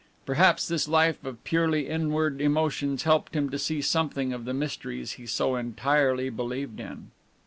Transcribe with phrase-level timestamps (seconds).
[0.25, 5.11] Perhaps this life of purely inward emotions helped him to see something of the mysteries
[5.11, 7.11] he so entirely believed in!